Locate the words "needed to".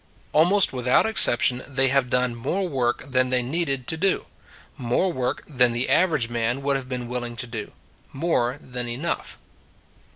3.43-3.97